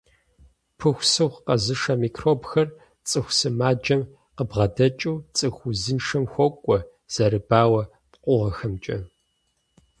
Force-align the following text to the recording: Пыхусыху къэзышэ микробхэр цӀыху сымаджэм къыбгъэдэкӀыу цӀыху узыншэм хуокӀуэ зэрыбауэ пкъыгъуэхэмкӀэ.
Пыхусыху 0.77 1.41
къэзышэ 1.45 1.93
микробхэр 2.01 2.67
цӀыху 3.09 3.33
сымаджэм 3.37 4.01
къыбгъэдэкӀыу 4.35 5.17
цӀыху 5.35 5.63
узыншэм 5.69 6.23
хуокӀуэ 6.31 6.79
зэрыбауэ 7.13 7.81
пкъыгъуэхэмкӀэ. 8.11 8.97